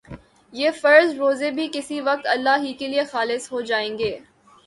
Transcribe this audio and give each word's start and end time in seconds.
یہ 0.53 0.71
فرض 0.71 1.13
روزے 1.15 1.51
بھی 1.51 1.67
کسی 1.73 1.99
وقت 2.01 2.27
اللہ 2.27 2.57
ہی 2.63 2.73
کے 2.73 2.87
لیے 2.87 3.03
خالص 3.03 3.51
ہو 3.51 3.61
جائیں 3.61 3.97
گے 3.99 4.17